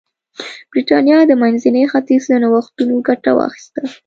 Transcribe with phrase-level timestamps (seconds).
[0.71, 3.81] برېټانیا د منځني ختیځ له نوښتونو ګټه واخیسته.